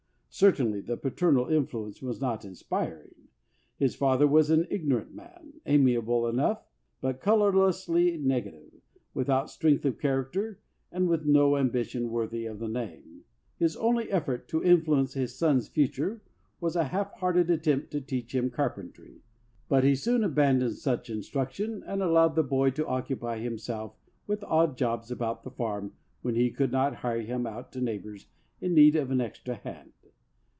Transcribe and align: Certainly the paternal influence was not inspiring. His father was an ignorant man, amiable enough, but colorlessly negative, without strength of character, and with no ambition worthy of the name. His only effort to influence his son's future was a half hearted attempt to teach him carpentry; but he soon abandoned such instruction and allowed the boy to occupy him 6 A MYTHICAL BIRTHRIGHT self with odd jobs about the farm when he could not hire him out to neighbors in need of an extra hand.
Certainly 0.33 0.81
the 0.83 0.95
paternal 0.95 1.47
influence 1.47 2.01
was 2.01 2.21
not 2.21 2.45
inspiring. 2.45 3.27
His 3.75 3.95
father 3.95 4.25
was 4.25 4.49
an 4.49 4.65
ignorant 4.69 5.13
man, 5.13 5.59
amiable 5.65 6.25
enough, 6.25 6.63
but 7.01 7.19
colorlessly 7.19 8.17
negative, 8.17 8.71
without 9.13 9.49
strength 9.51 9.83
of 9.83 9.99
character, 9.99 10.61
and 10.89 11.09
with 11.09 11.25
no 11.25 11.57
ambition 11.57 12.09
worthy 12.09 12.45
of 12.45 12.59
the 12.59 12.69
name. 12.69 13.25
His 13.57 13.75
only 13.75 14.09
effort 14.09 14.47
to 14.47 14.63
influence 14.63 15.13
his 15.15 15.35
son's 15.35 15.67
future 15.67 16.21
was 16.61 16.77
a 16.77 16.85
half 16.85 17.11
hearted 17.15 17.49
attempt 17.49 17.91
to 17.91 17.99
teach 18.01 18.33
him 18.33 18.49
carpentry; 18.49 19.21
but 19.67 19.83
he 19.83 19.95
soon 19.95 20.23
abandoned 20.23 20.75
such 20.75 21.09
instruction 21.09 21.83
and 21.85 22.01
allowed 22.01 22.35
the 22.37 22.41
boy 22.43 22.69
to 22.71 22.87
occupy 22.87 23.39
him 23.39 23.57
6 23.57 23.67
A 23.69 23.71
MYTHICAL 23.73 23.87
BIRTHRIGHT 23.87 23.97
self 23.97 23.97
with 24.27 24.43
odd 24.49 24.77
jobs 24.77 25.11
about 25.11 25.43
the 25.43 25.51
farm 25.51 25.91
when 26.21 26.35
he 26.35 26.49
could 26.49 26.71
not 26.71 26.95
hire 26.95 27.21
him 27.21 27.45
out 27.45 27.73
to 27.73 27.81
neighbors 27.81 28.27
in 28.61 28.73
need 28.73 28.95
of 28.95 29.11
an 29.11 29.19
extra 29.19 29.55
hand. 29.55 29.91